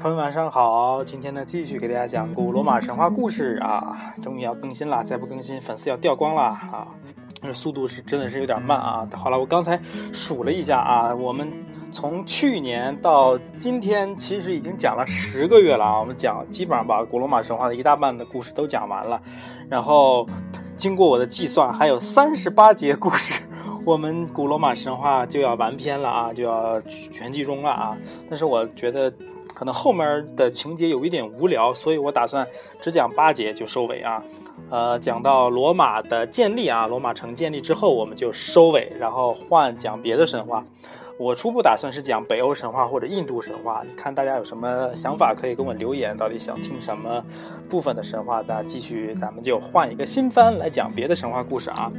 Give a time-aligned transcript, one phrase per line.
[0.00, 6.88] 朋友晚上好，今天呢继续给大家讲古罗马神话故事啊，终于要更新了，再不更新粉丝要掉光了啊，
[7.42, 9.06] 这速度是真的是有点慢啊。
[9.14, 9.78] 好了，我刚才
[10.10, 11.52] 数了一下啊，我们
[11.92, 19.20] 从去年到今天其实已经讲了十个月了啊，我们讲基本上把古罗马神话的一大半的故事都讲完了，
[19.68, 20.26] 然后
[20.76, 23.42] 经过我的计算，还有三十八节故事。
[23.84, 27.96] 我们古罗马神话就要完篇了啊，就要全剧终了啊！
[28.28, 29.10] 但是我觉得
[29.54, 32.46] 可能后面的情节有一点无聊，所以我打算
[32.80, 34.22] 只讲八节就收尾啊。
[34.70, 40.64] 呃，讲到罗马的建立啊，罗马城建立之后我们就收尾，然后换讲别的神话。
[41.18, 47.22] 我初步打算是讲北欧神话或者印度神话，你看大家有什么想法可以跟我留言，到底想听什么
[47.68, 48.42] 部分的神话？
[48.46, 51.92] 那继续咱们就换一个新番来讲别的神话故事啊。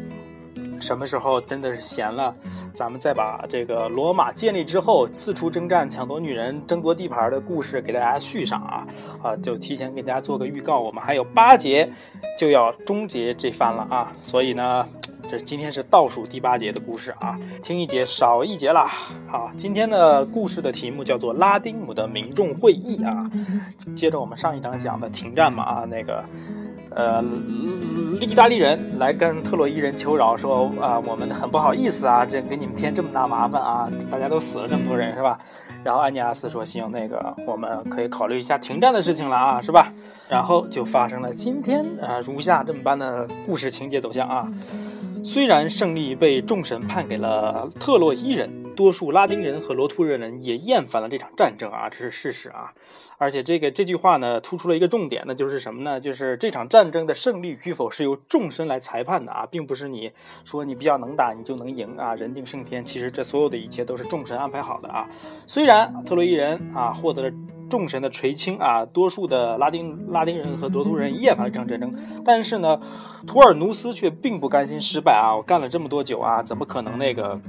[0.81, 2.35] 什么时候真的是闲了，
[2.73, 8.87] 咱们再把这个罗马建立之后四处征战、抢夺女人、争夺地盘的故事给大家续上啊！
[9.21, 11.89] 啊，就提前给大家做个预告，我们还有八节
[12.37, 14.11] 就要终结这番了啊！
[14.19, 14.85] 所以呢，
[15.29, 18.91] 这今天是倒数第八节的故事啊，听一节少一节啦。
[19.29, 23.29] 好，今天的故事的题目叫做拉丁姆的民众会议啊，
[23.95, 26.23] 接着我们上一章讲的停战嘛啊，那个。
[26.93, 27.23] 呃，
[28.19, 35.39] 意大利人来跟特洛伊人求饶，说啊，我们很不好意思啊，这给你们添这么大麻烦啊，大家都死了这么多人是吧？
[35.83, 39.91] 然后安尼阿斯说，行，那个我们可以考虑一下停战的事情了啊，是吧？
[40.29, 44.47] 然后就发生了今天啊如下这么般的故事情节走向啊。
[45.23, 48.60] 虽然胜利被众神判给了特洛伊人。
[48.75, 52.73] 多数拉丁人和罗图人也厌烦了这场战争啊，这是事实啊。
[53.17, 55.99] 而且这个这句话呢，突出了一个重点，那就是什么呢？
[55.99, 60.11] 就是这场战争的胜利与否是由众神来裁判的啊，并不是你
[60.43, 62.83] 说你比较能打你就能赢啊，人定胜天。
[62.83, 65.07] 其实这所有的一切都是众神安排好的啊。
[65.45, 67.31] 虽然特洛伊人啊获得了
[67.69, 71.93] 众神的垂青啊，多数的拉丁拉丁人和罗图人厌烦了这场战争，
[72.25, 72.81] 但是呢，
[73.27, 75.35] 图尔努斯却并不甘心失败啊。
[75.35, 77.39] 我干了这么多久啊，怎么可能那个？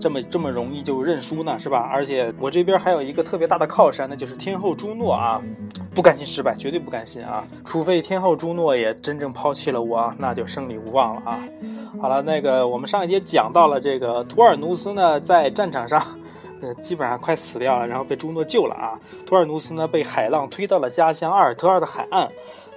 [0.00, 1.88] 这么这么容易就认输呢，是吧？
[1.92, 5.40] 而且我这边还有一个特别大的靠山，那就是天后朱诺啊，
[5.94, 7.44] 不甘心失败，绝对不甘心啊！
[7.64, 11.40] 除非天后朱诺也真正抛弃了我，那就胜利无望了啊！
[12.00, 16.00] 好了，那个我们上一节讲到了这个图尔努斯呢，在战场上，
[16.60, 18.98] 呃，基本上快死掉了，然后被朱诺救了啊。
[19.26, 22.28] 图尔努斯呢，被海浪推到了家乡阿尔特尔的海岸。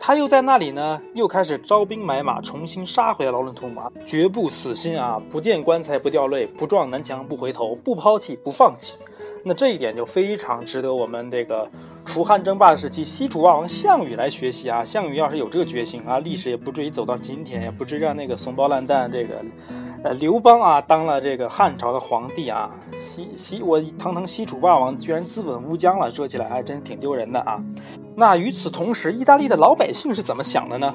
[0.03, 5.21] 他又在那里呢，又开始招兵买马，重新杀回了劳伦图马，绝不死心啊！
[5.29, 8.95] 不见棺材不掉泪，不撞南墙不回头，不抛弃不放弃。
[9.43, 11.69] 那这一点就非常值得我们这个
[12.03, 14.83] 楚汉争霸时期西楚霸王项羽来学习啊！
[14.83, 19.35] 项羽要是有这个决心啊，历史也不至于走到今天，也不至于让那个怂包烂蛋这个。
[20.03, 27.61] 呃，刘邦啊，当了这个汉朝的皇帝啊，西西我堂堂西楚霸王，居然自刎乌江了，说起来还真挺丢人的啊。
[28.15, 30.91] 那与此同时，意大利的老百姓是怎么想的呢？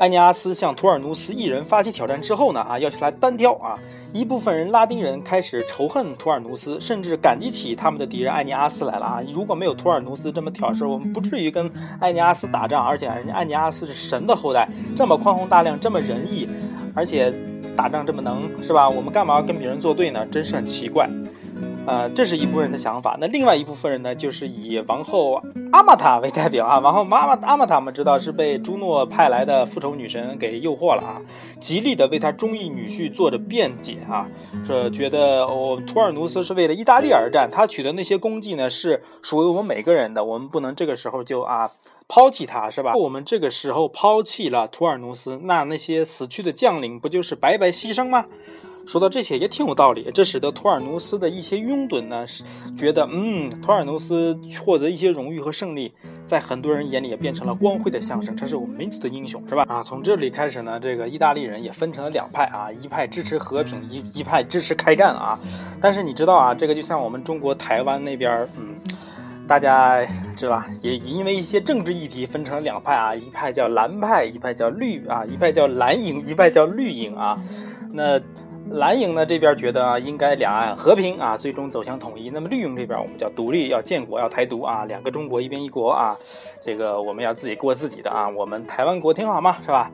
[0.00, 3.78] 埃尼阿斯向图尔努斯一人发起挑战之后呢，啊，要求来单挑啊。
[4.12, 9.22] 一部分人拉丁人开始仇恨图尔努斯，甚至感激起他们的敌人埃尼阿斯来了啊。
[9.32, 11.70] 如果没有图尔努斯这么挑事，我们不至于跟
[12.00, 16.48] 埃尼阿斯打仗，而且人家埃尼阿斯是神的后代，这么宽宏大量，这么仁义，
[16.92, 17.32] 而且。
[17.78, 18.90] 打仗这么能是吧？
[18.90, 20.26] 我们干嘛要跟别人作对呢？
[20.32, 21.08] 真是很奇怪。
[21.86, 23.16] 呃，这是一部分人的想法。
[23.20, 25.40] 那另外一部分人呢，就是以王后
[25.70, 26.80] 阿玛塔为代表啊。
[26.80, 31.22] 王后妈妈阿玛塔，我们知道是被朱诺派来的复仇女神给诱惑了啊，
[31.60, 34.26] 极力的为他中意女婿做着辩解啊，
[34.66, 41.70] 说觉得哦，图尔努斯是为了意大利而战，他取得那些功绩呢是属于我们每个人的，我们不能这个时候就啊。
[42.08, 42.94] 抛弃他是吧？
[42.94, 48.24] 我们这个时候抛弃了图尔努斯，那那些死去的将领不就是白白牺牲吗？
[48.86, 52.42] 说到这些也挺有道理，这使得图尔努斯的一些拥趸呢，是
[52.74, 55.92] 觉得嗯，图尔努斯获得一些荣誉和胜利，
[56.24, 59.66] 在很多人眼里也变成了光辉的象征，这是我们民族的英雄是吧？
[59.68, 65.38] 啊，从这里开始呢，这个意大利人也分成了两派啊，一派支持和平，一一派支持开战啊。
[65.78, 68.74] 但是你知道啊，这个就像我们中国台湾那边，嗯。
[69.48, 70.04] 大家
[70.36, 70.66] 知道吧？
[70.82, 77.42] 也因为一些政治议题分成了两派啊，一派叫蓝派，一派叫绿啊，一派叫蓝营，一派叫绿营啊。
[77.90, 78.20] 那
[78.70, 82.28] 蓝营呢这边觉得，应该两岸和平啊，最终走向统一。
[82.28, 86.14] 那么绿营这边我们叫独立，要建国，要台独啊，两个中国，一边一国啊。
[86.62, 89.90] 这个我们要自己过自己的啊，我们台湾国挺好嘛，是吧？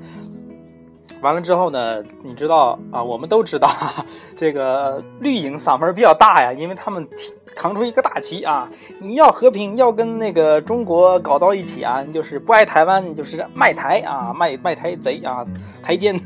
[1.24, 3.66] 完了之后呢，你知道啊，我们都知道，
[4.36, 7.08] 这个绿营嗓门比较大呀，因为他们
[7.56, 8.68] 扛出一个大旗啊，
[9.00, 15.46] 你要和平，要跟那个中国搞到一起啊，就是不爱台湾，就是卖台啊，卖卖台贼啊，
[15.82, 16.20] 台奸。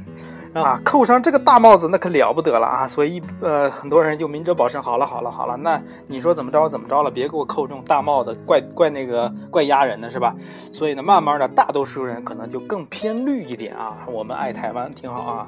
[0.62, 2.88] 啊，扣上这个大帽子那可了不得了啊！
[2.88, 10.34] 所以呃，很多人就明哲保身，好了好了好了，那你说怎么着怎么着了，别给我扣这种大帽子，怪怪那个怪压人的是吧？
[10.72, 15.46] 所以呢，慢慢的大多数人可能就更偏绿一点啊，我们爱台湾挺好啊。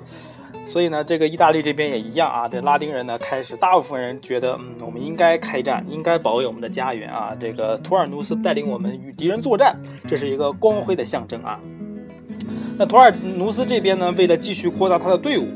[0.65, 7.35] 所以呢，这个意大利这边也一样啊，这拉丁人呢开始，大部分人觉得，嗯，我们应该开战，应该保卫我们的家园啊。
[7.41, 9.75] 这个图尔努斯带领我们与敌人作战，
[10.07, 11.59] 这是一个光辉的象征啊。
[12.79, 15.47] 那图尔努斯这边呢，为了继续扩大他的队伍。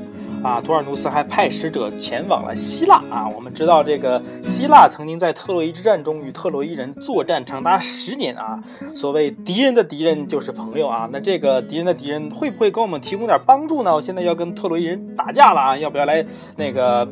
[0.43, 3.26] 啊，图尔努斯还派使者前往了希腊啊。
[3.26, 8.62] 我们知道，这个希腊曾经在特洛伊之战中与特洛伊人作战长达十年啊。
[8.94, 11.08] 所谓敌人的敌人就是朋友啊。
[11.11, 13.94] 那这个敌人的敌人会不会给我们提供点帮助呢？
[13.94, 16.23] 我现在要跟特洛伊人打架了啊，要不要来
[16.56, 17.08] 那个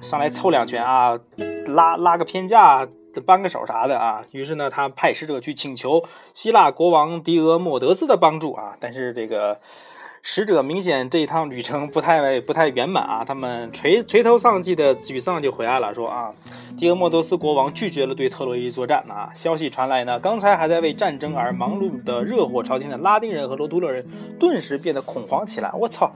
[0.00, 1.18] 上来凑两拳啊，
[1.66, 2.86] 拉拉个偏架，
[3.20, 4.24] 扳个手啥的啊？
[4.32, 8.76] 于是呢，他派使者去请求希腊国王狄俄莫德斯的帮助啊。
[8.80, 9.58] 但是这个。
[10.30, 16.30] 使者明显这一趟旅程不太不太圆满啊，他们垂垂头丧气的沮丧就回来了，说啊，
[16.76, 19.30] 狄俄莫多斯国王拒绝了对特洛伊作战啊。
[19.32, 24.06] 消息传来呢，刚才还在为战争而忙碌的热火朝天的拉丁人和罗都勒人
[24.38, 25.72] 顿时变得恐慌起来。
[25.72, 26.12] 我操，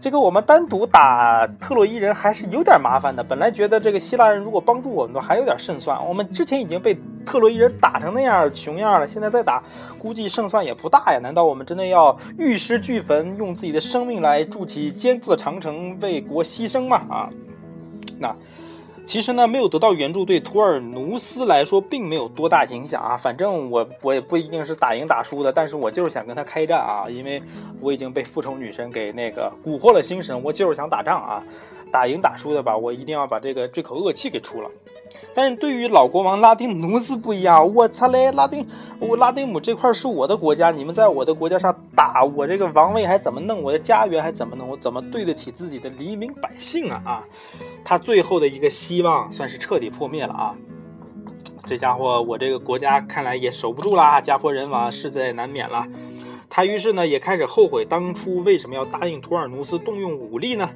[0.00, 3.22] 这个我们单独打特洛伊人还是有点麻烦的。
[3.22, 5.96] 本来觉得这个希腊人如果帮助我们，还有点胜算。
[6.04, 6.98] 我们之前已经被。
[7.24, 9.62] 特洛伊人打成那样穷样了，现在再打，
[9.96, 11.20] 估计胜算也不大呀。
[11.22, 16.96] 难道我们真的要玉石俱焚，用用自己的生命来筑起坚固的长城，为国牺牲嘛？
[17.10, 17.28] 啊，
[18.18, 18.34] 那
[19.04, 23.14] 其实呢，没有得到援助，对图尔努斯来说并没有多大影响啊。
[23.14, 27.42] 反正我我也不一定是打赢打输的，但是我就是想跟他开战啊，因为
[27.80, 31.44] 我已经被复仇女神给那个蛊惑了心神，我就是想打仗啊。
[31.90, 34.70] 打赢打输的吧，我一定要把这个这口恶气给出了。
[35.34, 38.66] 但是对于老国王拉丁奴斯不一样，我操嘞，拉丁，
[38.98, 47.24] 我拉丁姆这块是我的国家，你们在我的国家上打我这个王位还怎么弄，我的家园还怎么弄，我怎么对得起自己的黎民百姓啊啊！
[47.84, 50.54] 他最后的一个希望算是彻底破灭了啊！
[51.64, 55.86] 这家伙，我这个国家看来也守不住啦，家破人亡，势在难免了。
[56.50, 60.68] 他于是呢也开始后悔当初为什么要答应图尔努斯动用武力呢？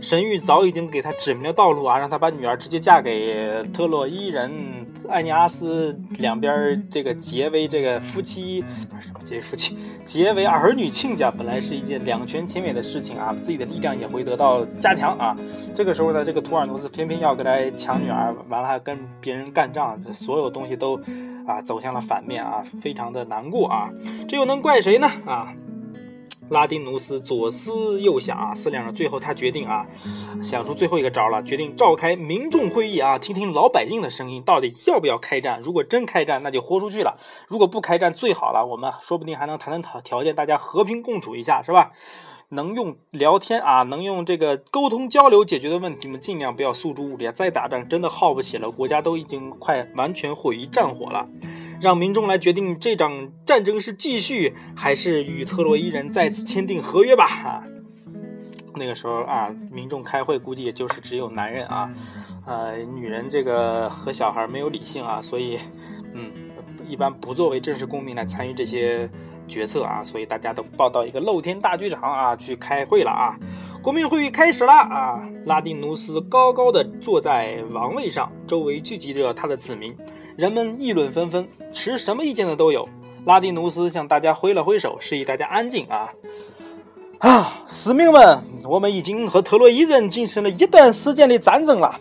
[0.00, 15.36] 神谕早已经给他指明了道路啊，让他把女儿直接嫁给特洛伊人艾尼阿斯，两边这个结为这个夫妻，不是什么结为夫妻，结为儿女亲家，本来是一件两全其美的事情啊，自己的力量也会得到加强啊。
[15.74, 20.96] 这个时候呢，这个图尔努斯偏偏要跟他抢女儿，完了还跟别人干仗，这所有东西都
[21.46, 23.90] 啊走向了反面啊，非常的难过啊。
[24.28, 25.10] 这又能怪谁呢？
[25.26, 25.52] 啊？
[26.50, 29.86] 拉丁努斯左思右想啊，思量着，最后他决定啊，
[30.42, 35.60] 想出最后一个招了，决定召开民众会议啊，听听老百姓的声音，到底要不要开战？
[35.62, 37.18] 如果真开战，那就豁出去了；
[37.48, 41.92] 如果不开战，最好了，我们说不定还能谈谈条条件，大家和平共处一下，是吧？
[42.50, 47.30] 能用聊天啊，能用这个沟通交流解决的问题，我们尽量不要诉诸武力。
[47.32, 51.28] 再打仗真的耗不起了，国家都已经快完全毁于战火了。
[51.80, 57.24] 让民众来决定这场战争是继续还是与特洛伊人再次签订合约吧。
[57.24, 57.62] 啊，
[58.74, 61.90] 那个时候啊，民众开会估计也就是只有男人啊，
[62.46, 65.58] 呃，女人这个和小孩没有理性啊，所以，
[66.14, 66.32] 嗯，
[66.86, 69.08] 一般不作为正式公民来参与这些
[69.46, 73.36] 决策啊，所以大家都报到一个露天大剧场啊去开会了啊。
[73.82, 79.96] 国民会议开始了啊，拉丁努斯高高的坐在王位上，周围聚集着他的子民。
[80.38, 82.88] 人们议论纷纷，持什么意见的都有。
[83.24, 86.10] 拉丁努斯向大家挥了挥手，示意大家安静啊！
[87.18, 92.00] 啊，市民们，我们已经和特洛伊人进行了一段时间的战争了，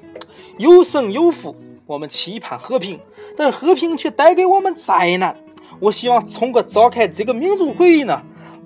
[0.60, 1.56] 有胜有负。
[1.88, 3.00] 我们期盼和平，
[3.36, 5.36] 但和平却带给我们灾难。
[5.80, 8.22] 我希望通过召开这个民族会议呢，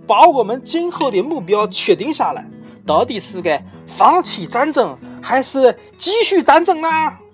[0.06, 2.46] 把我们今后的目标确定下来，
[2.86, 6.90] 到底是该放弃战争，还是继续战争呢？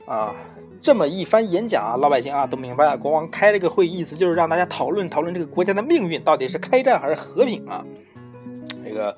[0.06, 0.36] 啊！
[0.88, 2.98] 这么一番演讲啊，老百姓啊都明白了。
[2.98, 7.84] 国王开了个会，意思就是让大家讨论讨论这个国家的命运，到底是开战还是和平啊？
[8.86, 9.14] 这个。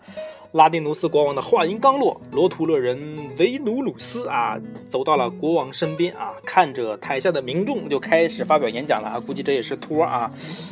[0.53, 2.97] 拉丁努斯国王的话音刚落，罗图勒人
[3.37, 4.57] 维努鲁斯啊
[4.89, 9.19] 走到了国王身边啊，看着台下的民众就开始发表演讲了啊。
[9.19, 10.31] 估计这也是托啊。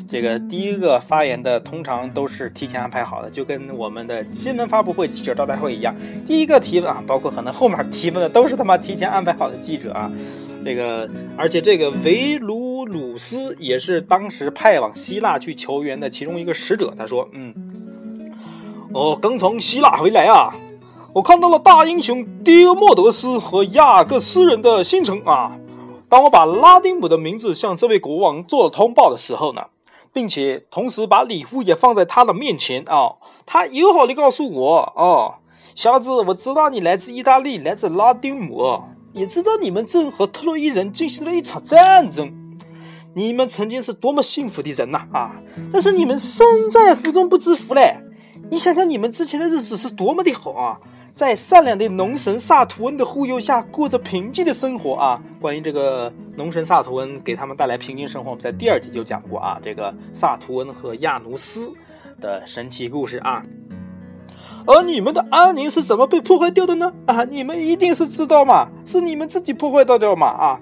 [0.10, 10.12] 这个第一个发言的通常都是提前安排好的，就跟我们的新闻发布会记者招待会一样，第一个提问啊，包括可能后面提问的都是他妈提前安排好的记者啊。
[10.66, 11.08] 这个
[11.38, 17.54] 而且这个维鲁鲁斯也是当时派往希腊去求援的其中一个使者，他说，嗯。
[18.94, 20.54] 我刚从希腊回来啊，
[21.14, 25.52] 我看到了大英雄迪俄莫德斯和亚各斯人的新城啊。
[26.10, 29.64] 当我把拉丁姆的名字向这位国王做了通报的时候呢，
[30.14, 33.16] 并且同时把礼物也放在他的面前啊，
[33.46, 35.36] 他友好的告诉我哦，
[35.76, 42.34] 小子，我知道你来自意大利，来自拉丁姆，也知道你们正和特洛伊人进行了一场战争。
[43.14, 45.36] 你们曾经是多么幸福的人呐啊！
[45.74, 47.98] 但是你们身在福中不知福嘞。
[48.50, 50.80] 你想想，你们之前的日子是多么的好啊！
[51.14, 55.22] 在善良的农神萨图恩的护佑下，过着平静的生活啊！
[55.42, 59.60] 关于这个农神萨图恩给他们带来平静生活，我们在第二集就讲过啊。
[59.62, 61.70] 这个萨图恩和亚努斯
[62.22, 63.44] 的神奇故事啊。
[64.66, 66.94] 而你们的安宁是怎么被破坏掉的呢？
[67.06, 70.62] 啊，你们一定是知道嘛，是你们自己破坏掉的嘛啊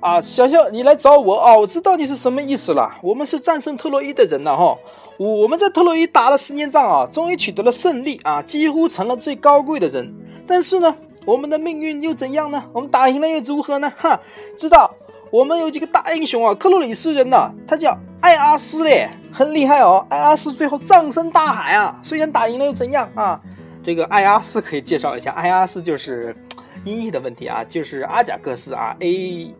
[0.00, 0.20] 啊！
[0.20, 2.96] 想想你来找我啊，我知道你是什么意思了。
[3.02, 4.78] 我们是战胜特洛伊的人了哈。
[5.18, 10.14] 我们在特洛伊打了十年仗啊，终于取得了胜利啊，几乎成了最高贵的人。
[10.46, 10.94] 但是呢，
[11.24, 12.62] 我们的命运又怎样呢？
[12.72, 13.90] 我们打赢了又如何呢？
[13.96, 14.20] 哈，
[14.58, 14.94] 知道
[15.30, 20.04] 我们有几个大英雄啊，克洛里斯人呐，他叫艾阿斯嘞，很厉害哦。
[20.10, 23.40] 艾阿斯最后葬身大海啊，虽然打赢了又怎样啊？
[23.82, 26.36] 这个艾阿斯可以介绍一下，艾阿斯就是
[26.84, 29.54] 音译的问题啊，就是阿贾克斯啊，A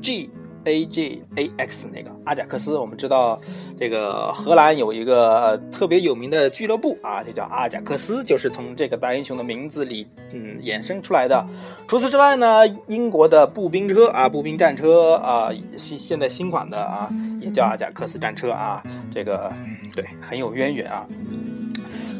[0.00, 0.30] G。
[0.66, 3.40] A J A X 那个阿贾克斯，我们知道
[3.78, 11.46] 这个荷兰有一个特别有名的俱乐部啊，就叫阿贾克斯，就是从这个大英雄的名字里嗯衍生出来的。
[11.86, 17.08] 除此之外呢，英国的步兵车啊，步兵战车啊，现现在新款的啊，
[17.40, 18.82] 也叫阿贾克斯战车啊，
[19.14, 19.52] 这个
[19.94, 21.06] 对很有渊源啊。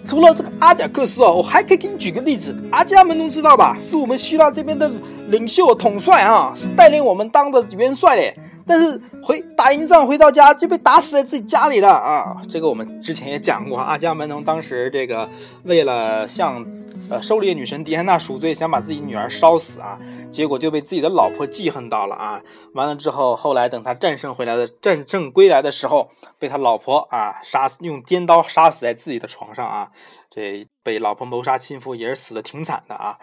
[0.06, 3.76] 除了这个阿贾克斯哦，我还可以给你举个例子，阿伽门农知道吧？
[3.80, 4.88] 是我们希腊这边的
[5.28, 8.32] 领袖统帅啊，是带领我们当的元帅嘞。
[8.68, 12.36] 但是回打赢仗回到家就被打死在自己家里了啊！
[12.48, 15.28] 这个我们之前也讲过，阿伽门农当时这个
[15.64, 16.64] 为了向。
[17.08, 19.98] 呃，狩猎女神狄安娜赎罪，想把自己女儿烧死啊，
[20.30, 22.40] 结果就被自己的老婆记恨到了啊。
[22.74, 29.88] 完了之后，后来等他战胜回来的战胜归来的时候，被他老婆啊杀死，用尖刀杀死在自己的床上啊。
[30.30, 33.18] 这被老婆谋杀亲夫，也是死的挺惨的啊。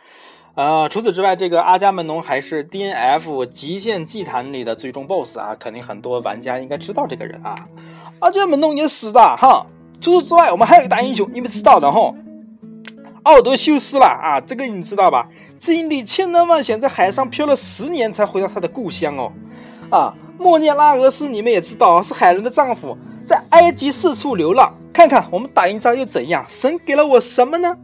[0.56, 7.56] 呃，除此之外，这个阿伽门农还是 DNF 极限祭坛里的最终 BOSS 啊，肯定很多玩家应该知道这个人啊。
[8.20, 9.66] 阿伽门农也死的哈。
[10.00, 12.13] 除此之外，我们还有一个大英雄，你们知道的哈。
[13.24, 15.27] 奥德修斯了啊，这个你知道吧？
[15.58, 19.32] 经历千难万险，在海上漂了十年才回到他的故乡哦。
[19.89, 24.74] 啊，莫涅拉俄斯你们也知道，是海伦的丈夫，在埃及四处流浪。
[24.92, 26.46] 看看我们打赢仗又怎样？
[26.50, 27.77] 神给了我什么呢？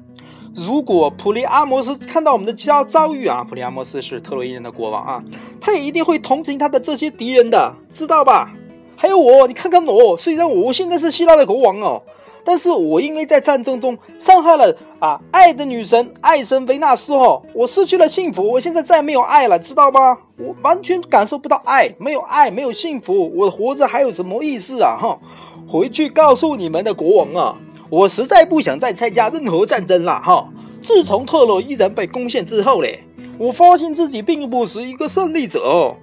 [0.56, 5.24] 如果普利阿摩斯看到我们的遭遭遇啊，普利阿摩斯是特洛伊人的国王啊，
[5.62, 8.52] 他也一定会同情他的这些敌人的，知道吧？
[8.98, 12.02] 还有我，你看看我，虽然我现在是希腊的国王哦。
[12.50, 20.18] 但是我因为在战争中伤害了啊爱的女神爱神维纳斯哦，我失去了幸福，我现在再没有爱了，知道吗？
[20.36, 24.98] 我完全感受不到爱，没有爱，没有幸福，我活着还有什么意思啊？
[25.00, 25.20] 哈，
[25.68, 27.56] 回去告诉你们的国王啊，
[27.88, 30.50] 我实在不想再参加任何战争了哈。
[30.82, 33.04] 自从特洛伊人被攻陷之后嘞，
[33.38, 35.96] 我发现自己并不是一个胜利者，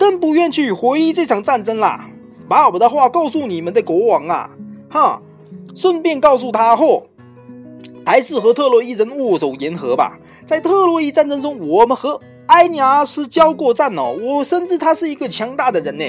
[0.00, 2.10] 更不愿去回忆这场战争啦。
[2.48, 4.50] 把我的话告诉你们的国王啊，
[4.90, 5.22] 哈。
[5.74, 7.04] 顺便告诉他后，
[8.04, 10.18] 还是和特洛伊人握手言和吧。
[10.44, 16.04] 在特洛伊战争中，我们和埃尼阿斯交过战哦，我深知他是一个强大的人呢。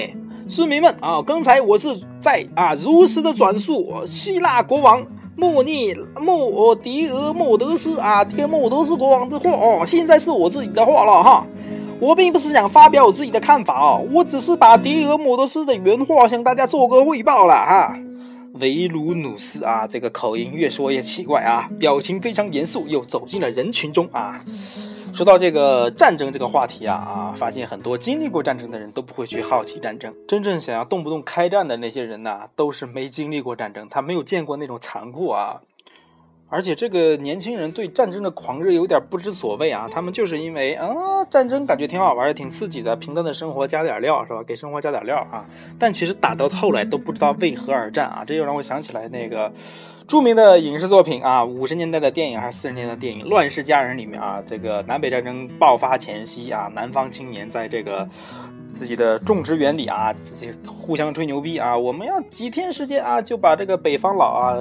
[0.48, 1.88] 市民们啊，刚才我是
[2.20, 5.02] 在啊如实的转述希腊国王
[5.36, 11.46] 莫涅莫迪俄莫德斯啊，迪俄莫德斯国王的话哦，现在是我自己的话了哈。
[12.00, 17.96] 我并不是想发表我自己的看法哦，我只是把迪俄莫德斯的原话向大家做个汇报了哈。
[18.60, 24.44] 维鲁努斯啊，这个口音越说越奇怪啊，表情非常严肃，又走进了人群中啊。
[25.12, 35.60] 说到这个战争这个话题啊啊，发现很多经历过战争的人都不会去好奇战争，真正想要动不动开战的那些人呐，都是没经历过战争，他没有见过那种残酷啊。
[36.54, 40.86] 而且这个年轻人对战争的狂热有点不知所谓啊，他们就是因为啊
[41.28, 44.40] 战争感觉挺好玩的，挺刺激的，平淡的生活加点料是吧？
[44.46, 45.44] 给生活加点料啊。
[45.80, 49.52] 但其实打到后来都不知道为何而战啊，这又让我想起来那个
[50.06, 58.08] 著名的影视作品啊，五十年代的电影还是四十年代的电影《乱世佳人》里面啊，这个南北战争爆发前夕啊，南方青年在这个
[58.70, 64.54] 自己的种植园里啊，自己互相吹牛逼啊，我们要几天时间啊就把这个北方佬啊。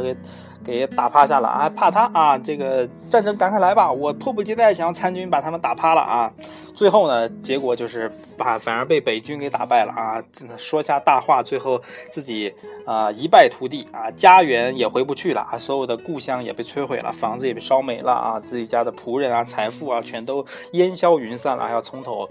[0.64, 1.70] 给打趴下了啊！
[1.70, 2.38] 怕他啊！
[2.38, 3.92] 这个战争赶快来吧！
[3.92, 6.32] 我迫不及待想要参军把他们打趴了啊！
[6.74, 10.24] 最后呢，结果就是把反而被北军给打败了啊！
[10.32, 11.80] 真的说下大话，最后
[12.10, 12.54] 自己
[12.86, 22.28] 啊一败涂地啊，家园也回不去了啊，所有的故乡也被摧毁了，房子也被烧没了啊，自己家的仆人啊、财富啊全都烟消云散了，还要从头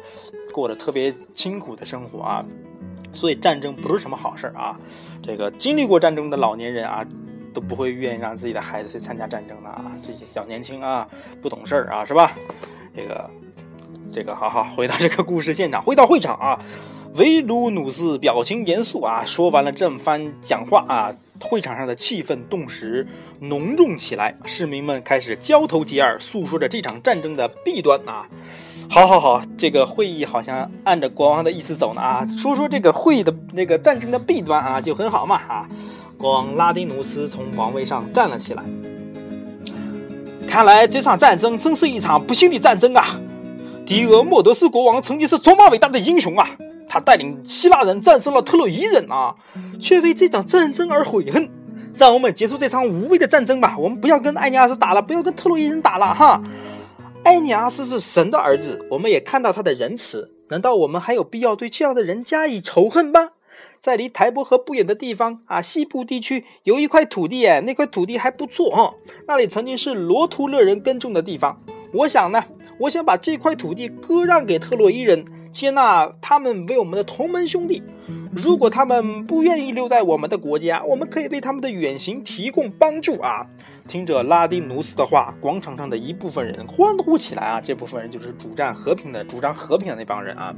[0.52, 2.44] 过着特别清苦的生活啊！
[3.12, 4.76] 所以战争不是什么好事儿啊！
[5.22, 7.04] 这个经历过战争的老年人啊。
[7.52, 9.92] 都不会愿意让自己的孩子去参加战争的啊！
[10.02, 11.06] 这些小年轻啊，
[11.40, 12.32] 不懂事儿啊，是吧？
[12.97, 13.30] 这个，
[14.12, 16.59] 这个，好好回到这个故事现场，回到会场啊。
[17.16, 23.06] 维鲁努斯表情严肃啊，说完了这番讲话啊，会场上的气氛顿时
[23.40, 28.26] 浓重起来，市民们开始交头接耳，诉说着这场战争的弊端啊。
[28.88, 35.68] 好，好，好，这个会议好像按着国王的意思走呢啊，说说这个会议的那个战争的弊端啊，就很好嘛啊。
[36.16, 38.62] 国王拉丁努斯从王位上站了起来，
[40.46, 43.18] 看来这场战争真是一场不幸的战争啊。
[43.84, 46.49] 迪俄莫德斯国王曾经是多么伟大的英雄啊！
[46.92, 49.34] 他带领希腊人战胜了特洛伊人啊，
[49.80, 51.49] 却为这场战争而悔恨。
[51.94, 56.42] 让我们结束这场无谓的战争吧，我们不要跟艾尼阿斯打了，不要跟特洛伊人打了哈。
[57.25, 63.30] 艾尼阿斯是神的儿子，我们也看到他的仁慈，难道我们还有必要对这样的人加以仇恨吗？
[63.80, 68.92] 在离台伯河不远的地方啊，西部地区有一块土地，哎，那块土地还不错哈，
[69.26, 71.58] 那里曾经是罗图勒人耕种的地方。
[71.94, 72.44] 我想呢，
[72.78, 75.25] 我想把这块土地割让给特洛伊人。
[75.52, 77.82] 接纳他们为我们的同门兄弟。
[78.35, 83.47] 如果他们不愿意留在我们的国家，我们可以为他们的远行提供帮助啊！
[83.87, 87.61] 听着拉丁努斯的话，广场上的一部分人欢呼起来啊！
[87.61, 90.54] 这部分人就是主战和平的、主张和平的那帮人啊。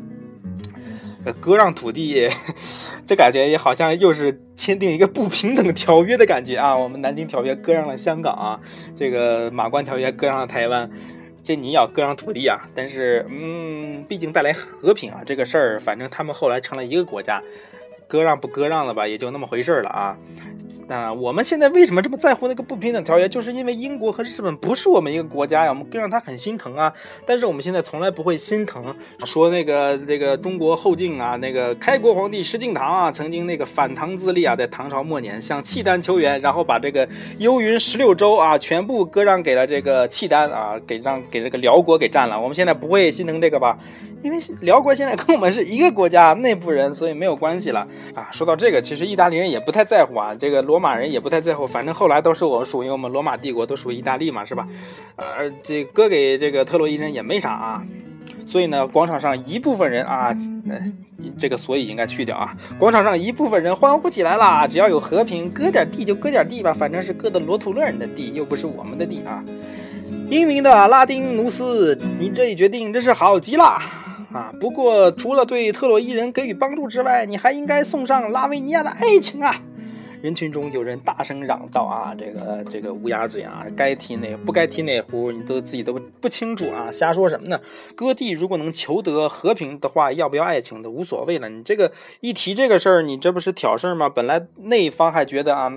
[1.40, 2.28] 割让土地，
[3.06, 6.76] 这感觉也好像又是签订一个不平等条约的感觉啊！
[6.76, 8.60] 我们南京条约割让了香港啊，
[8.94, 10.88] 这个马关条约割让了台湾。
[11.44, 17.42] 这你要割让土地啊，但是，嗯，毕竟带来和平啊，这个事儿，反正他们后来成了一个国家。
[18.06, 20.16] 割让不割让了吧，也就那么回事了啊。
[20.88, 23.28] 那我们现在为什么这么在乎那个不平等条约？
[23.28, 26.92] 就是因为英国和日本不是我们一个国家呀，我们割让他很心疼啊。
[27.24, 28.94] 但是我们现在从来不会心疼，
[29.24, 37.08] 说那个这个中国后晋啊，那个开国皇帝石敬瑭啊，曾经那个反唐自立啊，在唐朝末年向契丹求援，然后把这个
[37.38, 42.38] 幽云十六州啊全部割让给了这个契丹啊，给让给这个辽国给占了。
[42.38, 43.78] 我们现在不会心疼这个吧？
[44.22, 47.86] 因为辽国现在跟我们是一个国家内部人，所以没有关系了。
[48.14, 54.66] 啊，说到这个，其实意大利人也不太在乎啊，这个罗马人也不太在乎，反正后来都是我属于我们罗马帝国，都属于意大利嘛，是吧？
[55.16, 57.82] 呃，这割给这个特洛伊人也没啥啊，
[58.44, 60.36] 所以呢，广场上一部分人啊，
[60.68, 60.80] 呃，
[61.38, 69.42] 这个所以应该去掉啊，广场上一部分人欢呼起来了，只要有和平，割点地就割点地吧，反正是割的罗图勒人的地，又不是我们的地啊。
[70.30, 73.78] 英明的拉丁努斯，你这一决定真是好极了。
[74.34, 79.54] 啊，不过除了对特洛伊人给予帮助之外，你还应该送上拉维尼亚的爱情啊！
[80.24, 87.60] 人群中有人大声嚷道：“啊，这个这个乌鸦嘴啊，该提哪不该提哪壶，你都自己都不清楚啊，瞎说什么呢？
[87.94, 91.50] 割地如果能求得和平的话，要不要爱情的无所谓了。
[91.50, 94.08] 你这个一提这个事儿，你这不是挑事儿吗？
[94.08, 95.70] 本来那一方还觉得啊，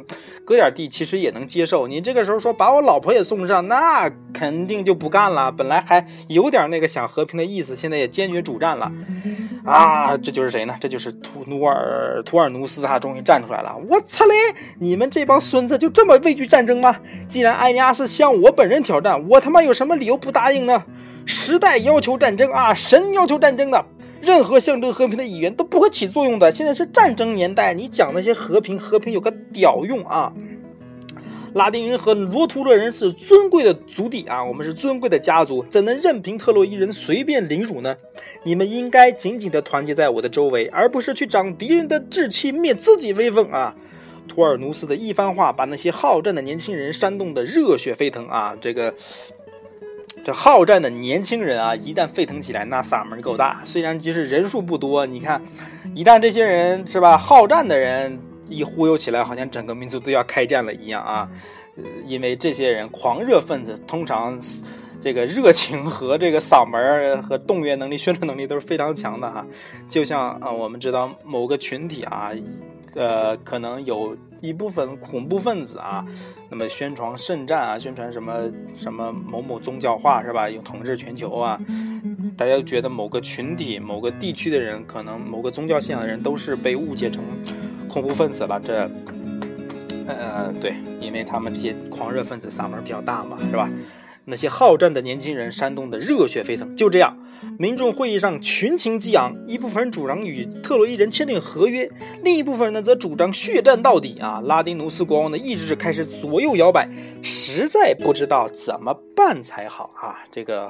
[0.45, 5.51] 割点地其实也能接受，你这个时候说把我老婆也送上，那肯定就不干了。
[5.51, 8.89] 本来还有点那个想和平的意思，现在也坚决主战了。
[9.65, 10.73] 啊，这就是谁呢？
[10.79, 13.75] 这就是图努尔图尔努斯，哈终于站出来了。
[13.89, 14.36] 我操嘞！
[14.79, 16.97] 你们这帮孙子就这么畏惧战争吗？
[17.27, 20.83] 既然埃尼阿斯向我本人挑战，我他妈有什么理由不答应呢？
[21.25, 23.85] 时代要求战争啊，神要求战争的，
[24.21, 26.49] 任何象征和平的语言都不会起作用的。
[26.49, 30.31] 现在是战争年代，你讲那些和平，和平有个屌用啊！
[31.53, 37.95] 拉丁人和罗图勒人是尊贵的族弟啊，我们是尊贵的家族，怎能任凭特洛伊人随便凌辱呢？
[38.43, 43.75] 你们应该紧紧地团结在我的周围，而不是去长敌人的志气，灭自己威风啊！
[44.27, 48.55] 图尔努斯的一番话，把那些好战的年轻人煽动的热血沸腾啊！
[48.59, 48.93] 这个
[50.23, 53.61] 这好战的年轻人啊，一旦沸腾起来，那嗓门够大。
[53.63, 55.41] 虽然即使人数不多，你看，
[55.95, 58.19] 一旦这些人是吧，好战的人。
[58.49, 61.29] 一忽悠起来，好像整个民族都要开战了一样啊！
[62.05, 64.39] 因为这些人狂热分子，通常
[65.01, 69.45] 这个热情和这个嗓门和动员能力、宣传能力都是非常强的哈。
[69.89, 72.31] 就像啊，我们知道某个群体啊，
[72.97, 76.03] 呃，可能有一部分恐怖分子啊，
[76.49, 80.49] 那么宣传圣战啊，宣传什么什么某某宗教化是吧？
[80.49, 81.59] 有统治全球啊，
[82.35, 87.23] 大家觉得某个群体、某个地区的人，可能某个宗教信仰的人都是被误解成。
[87.87, 88.89] 恐怖分子了，这，
[90.07, 93.69] 呃，对，因为他们这些狂热分子嗓门比较大嘛，是吧？
[94.29, 97.17] 那些好战的年轻人煽动的热血沸腾，就这样，
[97.57, 101.89] 民众会议上群情激昂，一部分人主张与特洛伊人签订合约，
[102.23, 104.41] 另一部分人呢则主张血战到底啊！
[104.43, 106.89] 拉丁奴斯国王的意志开始左右摇摆，
[107.21, 110.19] 实在不知道怎么办才好啊！
[110.29, 110.69] 这个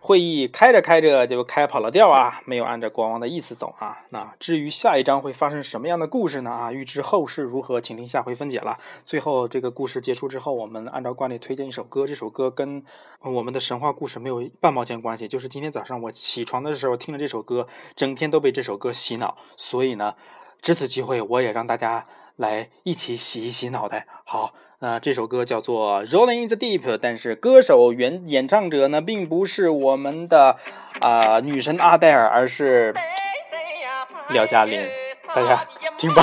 [0.00, 4.02] 会议开着开着就开跑了调啊，没有按照国王的意思走啊。
[4.10, 6.50] 那至于下一章会发生什么样的故事呢？
[6.50, 8.78] 啊，预知后事如何，请听下回分解了。
[9.06, 12.84] 最后这个故事结束之后，我们按照惯例推荐一首歌，这首歌跟
[13.22, 20.14] 我们的神话故事没有半毛钱关系，就是今天早上我起床的时候听了这首歌，整天都被这首歌洗脑，所以呢，
[20.60, 22.06] 值此机会我也让大家
[22.36, 24.06] 来一起洗一洗脑袋。
[24.24, 24.52] 好。
[24.84, 30.58] 那这首歌叫做《Rolling in the Deep》，但是歌手原演唱者呢，并不是我们的
[31.00, 32.92] 啊女神阿黛尔，而是
[34.28, 34.86] 廖嘉玲。
[35.34, 35.66] 大家
[35.96, 36.22] 听吧。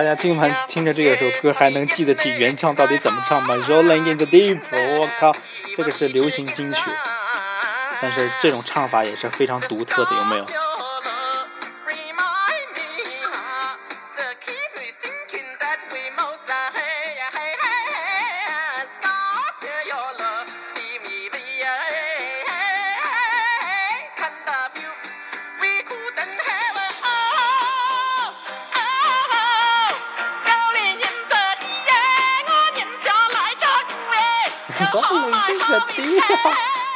[0.00, 4.58] 大家听完听着这首歌，还能记得起原唱到底怎么唱吗？Rolling in the deep，
[4.98, 5.30] 我靠，
[5.76, 6.80] 这个是流行金曲，
[8.00, 10.44] 但是这种唱法也是非常独特的，有没有？
[35.12, 36.89] 你这可踢。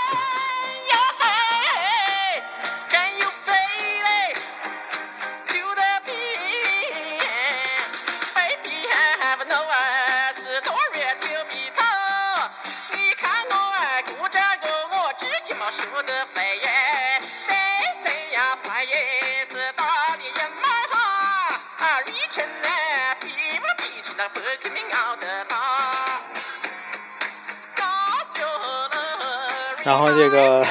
[29.84, 30.64] 然后这个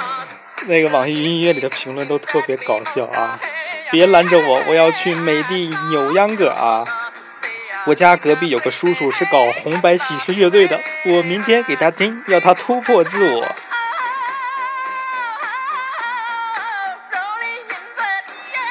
[0.68, 3.38] 那个网易云音乐里的评论都特别搞笑啊！
[3.90, 6.82] 别拦着我，我要去美的扭秧歌啊！
[7.86, 13.42] 我家隔壁有个叔叔是搞红白喜事乐队的，我明天给他听，要他突破自我。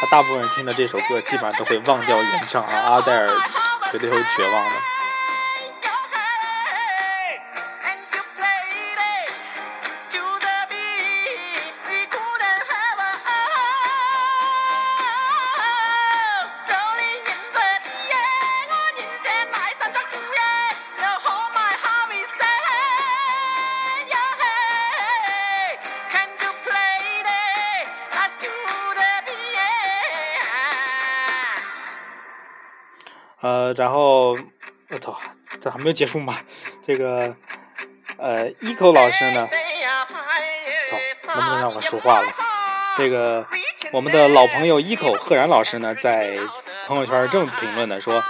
[0.02, 3.30] 他大部分人听的这首歌，基本上都会忘掉原唱啊，阿黛尔
[3.92, 4.93] 绝对会绝望的。
[33.44, 34.30] 呃，然后
[34.92, 35.20] 我操，
[35.60, 36.34] 这还没有结束吗？
[36.88, 37.36] 这个
[38.18, 39.46] 呃，eco 老师呢？
[39.46, 42.28] 操，能不能让我说话了？
[42.98, 43.46] 这个
[43.92, 46.38] 我们的老朋友 eco 赫然老师呢，在
[46.88, 48.24] 朋友圈这么评论的，说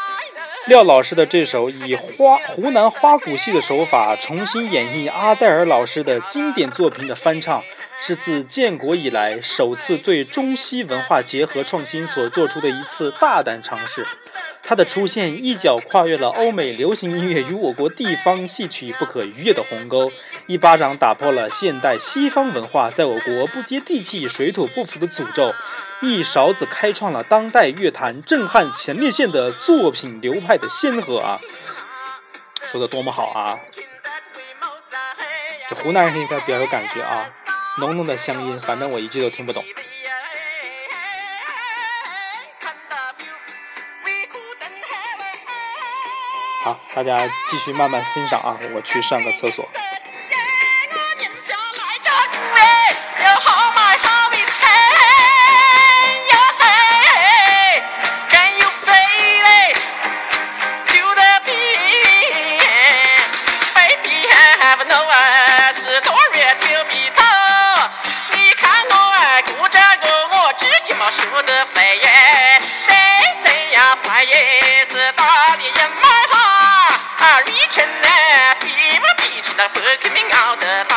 [0.66, 7.62] 廖老师的这首以花湖南花鼓戏的手法重新演绎阿黛尔老师的经典作品的翻唱，
[8.02, 14.08] 是自建国以来首次对中西文化结合创新所做出的一次大胆尝试。
[14.66, 20.10] 他的出现一脚跨越了欧美流行音乐与我国地方戏曲不可逾越的鸿沟，
[20.48, 25.54] 一巴掌打破了现代西方文化在我国不接地气、水土不服的诅咒，
[26.02, 31.40] 一勺子开创了当代乐坛震撼前列腺的作品流派的先河啊！
[32.72, 33.60] 说的多么好啊！
[35.70, 37.20] 这湖南人应该比较有感觉啊，
[37.82, 39.64] 浓浓的乡音，反正我一句都听不懂。
[46.96, 47.18] 大家
[47.50, 49.94] 继续慢慢欣赏啊我去上个厕所呀
[74.94, 75.33] 是大
[79.64, 80.93] after coming out of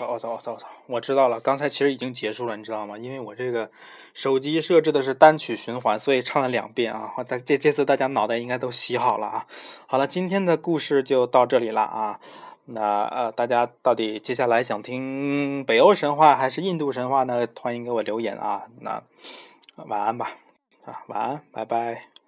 [0.00, 1.00] 操我操我操我操我！
[1.00, 2.96] 知道了，刚才其实已经结束了，你知道吗？
[2.96, 3.70] 因为我这个
[4.14, 7.12] 手机设置的是单曲循环，所以唱了两遍啊。
[7.18, 9.46] 我在这这次大家脑袋应该都洗好了啊。
[9.86, 12.18] 好了，今天的故事就到这里了啊。
[12.64, 17.46] 那呃，大家到底接下来想听北欧神话还是印度神话呢？
[17.60, 18.62] 欢迎给我留言啊。
[18.80, 19.02] 那
[19.76, 20.36] 晚安吧，
[20.86, 22.19] 啊，晚安，拜拜。